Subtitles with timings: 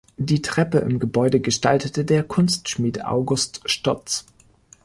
[0.17, 4.25] Die Treppe im Gebäude gestaltete der Kunstschmied August Stotz.